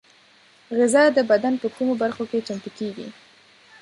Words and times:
غذا 0.77 1.03
د 1.15 1.19
بدن 1.31 1.53
په 1.61 1.67
کومو 1.75 1.93
برخو 2.01 2.23
کې 2.29 2.45
چمتو 2.47 2.69
کېږي؟ 2.77 3.07